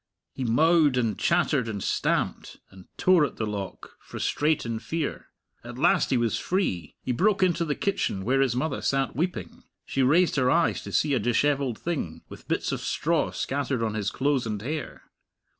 [0.33, 5.27] He mowed and chattered and stamped, and tore at the lock, frustrate in fear.
[5.63, 6.95] At last he was free!
[7.03, 9.61] He broke into the kitchen, where his mother sat weeping.
[9.85, 13.93] She raised her eyes to see a dishevelled thing, with bits of straw scattered on
[13.93, 15.03] his clothes and hair.